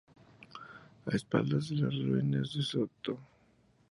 [1.05, 3.19] A espaldas de las ruinas de Sto.